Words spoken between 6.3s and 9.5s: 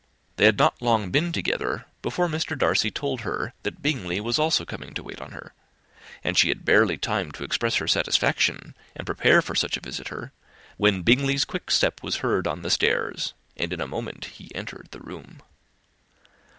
she had barely time to express her satisfaction, and prepare